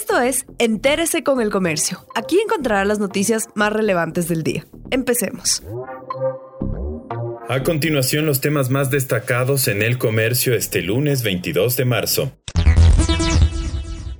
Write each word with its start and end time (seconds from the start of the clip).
Esto 0.00 0.20
es 0.20 0.46
Entérese 0.60 1.24
con 1.24 1.40
el 1.40 1.50
Comercio. 1.50 2.06
Aquí 2.14 2.38
encontrará 2.38 2.84
las 2.84 3.00
noticias 3.00 3.48
más 3.56 3.72
relevantes 3.72 4.28
del 4.28 4.44
día. 4.44 4.64
Empecemos. 4.92 5.64
A 7.48 7.64
continuación, 7.64 8.24
los 8.24 8.40
temas 8.40 8.70
más 8.70 8.92
destacados 8.92 9.66
en 9.66 9.82
el 9.82 9.98
comercio 9.98 10.54
este 10.54 10.82
lunes 10.82 11.24
22 11.24 11.76
de 11.76 11.84
marzo. 11.84 12.32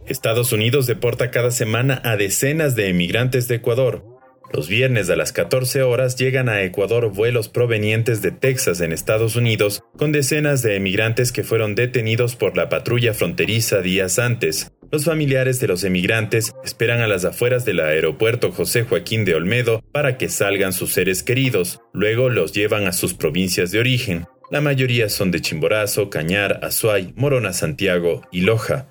Estados 0.04 0.52
Unidos 0.52 0.88
deporta 0.88 1.30
cada 1.30 1.52
semana 1.52 2.02
a 2.04 2.16
decenas 2.16 2.74
de 2.74 2.88
emigrantes 2.88 3.46
de 3.46 3.54
Ecuador. 3.54 4.04
Los 4.52 4.66
viernes 4.66 5.08
a 5.10 5.16
las 5.16 5.32
14 5.32 5.82
horas 5.82 6.16
llegan 6.16 6.48
a 6.48 6.62
Ecuador 6.62 7.12
vuelos 7.12 7.48
provenientes 7.48 8.20
de 8.20 8.32
Texas 8.32 8.80
en 8.80 8.92
Estados 8.92 9.36
Unidos 9.36 9.84
con 9.96 10.10
decenas 10.10 10.62
de 10.62 10.74
emigrantes 10.74 11.30
que 11.30 11.44
fueron 11.44 11.76
detenidos 11.76 12.34
por 12.34 12.56
la 12.56 12.68
patrulla 12.68 13.14
fronteriza 13.14 13.80
días 13.80 14.18
antes. 14.18 14.72
Los 14.90 15.04
familiares 15.04 15.60
de 15.60 15.68
los 15.68 15.84
emigrantes 15.84 16.54
esperan 16.64 17.02
a 17.02 17.06
las 17.06 17.26
afueras 17.26 17.66
del 17.66 17.80
aeropuerto 17.80 18.52
José 18.52 18.84
Joaquín 18.84 19.26
de 19.26 19.34
Olmedo 19.34 19.84
para 19.92 20.16
que 20.16 20.30
salgan 20.30 20.72
sus 20.72 20.94
seres 20.94 21.22
queridos, 21.22 21.82
luego 21.92 22.30
los 22.30 22.54
llevan 22.54 22.86
a 22.86 22.92
sus 22.92 23.12
provincias 23.12 23.70
de 23.70 23.80
origen. 23.80 24.24
La 24.50 24.62
mayoría 24.62 25.10
son 25.10 25.30
de 25.30 25.42
Chimborazo, 25.42 26.08
Cañar, 26.08 26.60
Azuay, 26.62 27.12
Morona 27.16 27.52
Santiago 27.52 28.22
y 28.32 28.40
Loja. 28.40 28.88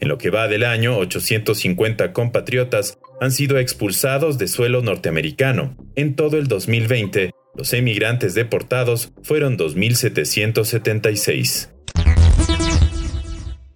En 0.00 0.08
lo 0.08 0.18
que 0.18 0.28
va 0.28 0.48
del 0.48 0.64
año, 0.64 0.98
850 0.98 2.12
compatriotas 2.12 2.98
han 3.18 3.32
sido 3.32 3.58
expulsados 3.58 4.36
de 4.36 4.48
suelo 4.48 4.82
norteamericano. 4.82 5.78
En 5.96 6.14
todo 6.14 6.36
el 6.36 6.46
2020, 6.46 7.30
los 7.56 7.72
emigrantes 7.72 8.34
deportados 8.34 9.12
fueron 9.22 9.56
2.776. 9.56 11.70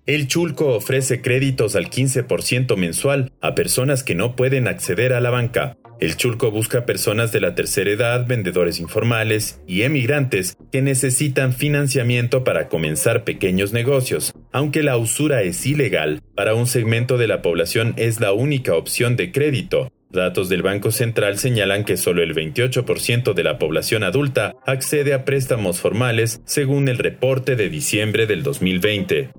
El 0.04 0.26
Chulco 0.26 0.74
ofrece 0.74 1.22
créditos 1.22 1.76
al 1.76 1.88
15% 1.88 2.76
mensual 2.76 3.30
a 3.40 3.54
personas 3.54 4.02
que 4.02 4.16
no 4.16 4.34
pueden 4.34 4.66
acceder 4.66 5.12
a 5.12 5.20
la 5.20 5.30
banca. 5.30 5.76
El 6.00 6.16
Chulco 6.16 6.50
busca 6.50 6.84
personas 6.84 7.30
de 7.30 7.40
la 7.40 7.54
tercera 7.54 7.88
edad, 7.88 8.26
vendedores 8.26 8.80
informales 8.80 9.60
y 9.64 9.82
emigrantes 9.82 10.56
que 10.72 10.82
necesitan 10.82 11.52
financiamiento 11.52 12.42
para 12.42 12.68
comenzar 12.68 13.22
pequeños 13.22 13.72
negocios. 13.72 14.32
Aunque 14.50 14.82
la 14.82 14.96
usura 14.96 15.42
es 15.42 15.64
ilegal, 15.66 16.20
para 16.34 16.56
un 16.56 16.66
segmento 16.66 17.16
de 17.16 17.28
la 17.28 17.40
población 17.40 17.94
es 17.96 18.18
la 18.18 18.32
única 18.32 18.74
opción 18.74 19.14
de 19.14 19.30
crédito. 19.30 19.92
Datos 20.10 20.48
del 20.48 20.62
Banco 20.62 20.90
Central 20.90 21.38
señalan 21.38 21.84
que 21.84 21.96
solo 21.96 22.24
el 22.24 22.34
28% 22.34 23.34
de 23.34 23.44
la 23.44 23.60
población 23.60 24.02
adulta 24.02 24.56
accede 24.66 25.14
a 25.14 25.24
préstamos 25.24 25.80
formales 25.80 26.40
según 26.44 26.88
el 26.88 26.98
reporte 26.98 27.54
de 27.54 27.68
diciembre 27.68 28.26
del 28.26 28.42
2020. 28.42 29.30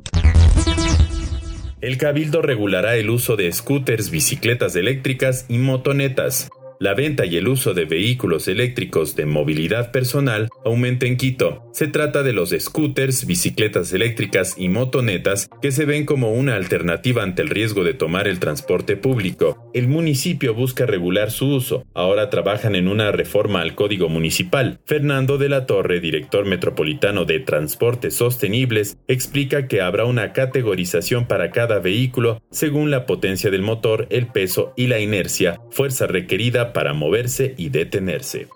El 1.83 1.97
Cabildo 1.97 2.41
regulará 2.41 2.95
el 2.95 3.09
uso 3.09 3.35
de 3.35 3.51
scooters, 3.51 4.09
bicicletas 4.09 4.73
eléctricas 4.77 5.45
y 5.49 5.57
motonetas. 5.57 6.49
La 6.79 6.93
venta 6.93 7.25
y 7.25 7.35
el 7.35 7.49
uso 7.49 7.73
de 7.73 7.83
vehículos 7.83 8.47
eléctricos 8.47 9.17
de 9.17 9.25
movilidad 9.25 9.91
personal 9.91 10.47
aumenta 10.63 11.07
en 11.07 11.17
Quito. 11.17 11.69
Se 11.73 11.89
trata 11.89 12.23
de 12.23 12.31
los 12.31 12.55
scooters, 12.57 13.25
bicicletas 13.25 13.91
eléctricas 13.91 14.55
y 14.57 14.69
motonetas 14.69 15.49
que 15.61 15.73
se 15.73 15.83
ven 15.83 16.05
como 16.05 16.31
una 16.31 16.55
alternativa 16.55 17.21
ante 17.21 17.41
el 17.41 17.49
riesgo 17.49 17.83
de 17.83 17.93
tomar 17.93 18.29
el 18.29 18.39
transporte 18.39 18.95
público. 18.95 19.62
El 19.73 19.87
municipio 19.87 20.53
busca 20.53 20.85
regular 20.85 21.31
su 21.31 21.47
uso. 21.47 21.83
Ahora 21.95 22.29
trabajan 22.29 22.75
en 22.75 22.87
una 22.87 23.11
reforma 23.11 23.61
al 23.61 23.73
Código 23.73 24.07
Municipal. 24.07 24.79
Fernando 24.85 25.39
de 25.39 25.49
la 25.49 25.65
Torre, 25.65 25.99
director 25.99 26.45
metropolitano 26.45 27.25
de 27.25 27.39
Transportes 27.39 28.15
Sostenibles, 28.15 28.97
explica 29.07 29.67
que 29.67 29.81
habrá 29.81 30.05
una 30.05 30.31
categorización 30.31 31.25
para 31.27 31.49
cada 31.49 31.79
vehículo 31.79 32.39
según 32.51 32.91
la 32.91 33.07
potencia 33.07 33.49
del 33.49 33.63
motor, 33.63 34.05
el 34.11 34.27
peso 34.27 34.73
y 34.77 34.85
la 34.87 34.99
inercia, 34.99 35.59
fuerza 35.71 36.05
requerida 36.05 36.71
para 36.71 36.93
moverse 36.93 37.55
y 37.57 37.69
detenerse. 37.69 38.49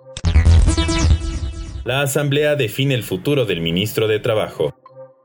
La 1.83 2.01
Asamblea 2.01 2.55
define 2.55 2.93
el 2.93 3.01
futuro 3.01 3.45
del 3.45 3.61
ministro 3.61 4.07
de 4.07 4.19
Trabajo. 4.19 4.75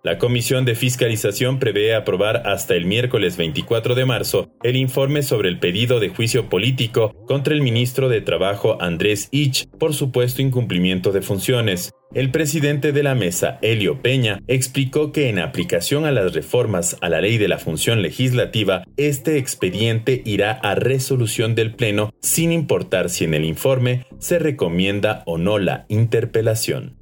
La 0.04 0.18
Comisión 0.18 0.64
de 0.64 0.74
Fiscalización 0.74 1.60
prevé 1.60 1.94
aprobar 1.94 2.42
hasta 2.48 2.74
el 2.74 2.86
miércoles 2.86 3.36
24 3.36 3.94
de 3.94 4.04
marzo 4.04 4.50
el 4.64 4.74
informe 4.74 5.22
sobre 5.22 5.48
el 5.48 5.60
pedido 5.60 6.00
de 6.00 6.08
juicio 6.08 6.48
político 6.48 7.12
contra 7.28 7.54
el 7.54 7.62
ministro 7.62 8.08
de 8.08 8.20
Trabajo 8.20 8.82
Andrés 8.82 9.28
Ich 9.30 9.68
por 9.78 9.94
supuesto 9.94 10.42
incumplimiento 10.42 11.12
de 11.12 11.22
funciones. 11.22 11.92
El 12.12 12.32
presidente 12.32 12.90
de 12.90 13.04
la 13.04 13.14
mesa, 13.14 13.60
Helio 13.62 14.02
Peña, 14.02 14.40
explicó 14.48 15.12
que 15.12 15.28
en 15.28 15.38
aplicación 15.38 16.04
a 16.04 16.10
las 16.10 16.34
reformas 16.34 16.96
a 17.00 17.08
la 17.08 17.20
ley 17.20 17.38
de 17.38 17.46
la 17.46 17.58
función 17.58 18.02
legislativa, 18.02 18.82
este 18.96 19.38
expediente 19.38 20.20
irá 20.24 20.50
a 20.50 20.74
resolución 20.74 21.54
del 21.54 21.76
Pleno 21.76 22.12
sin 22.20 22.50
importar 22.50 23.08
si 23.08 23.22
en 23.22 23.34
el 23.34 23.44
informe 23.44 24.04
se 24.18 24.40
recomienda 24.40 25.22
o 25.26 25.38
no 25.38 25.60
la 25.60 25.86
interpelación. 25.88 27.01